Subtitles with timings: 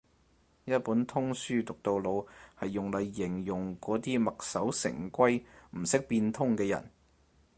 [0.65, 2.25] 一本通書讀到老
[2.59, 5.43] 係用嚟形容嗰啲墨守成規
[5.77, 6.89] 唔識變通嘅人